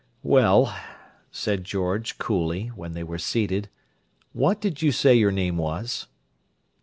"Well," 0.23 0.75
said 1.29 1.63
George, 1.63 2.17
coolly, 2.17 2.69
when 2.69 2.93
they 2.93 3.03
were 3.03 3.19
seated, 3.19 3.69
"what 4.33 4.59
did 4.59 4.81
you 4.81 4.91
say 4.91 5.13
your 5.13 5.29
name 5.31 5.57
was?" 5.57 6.07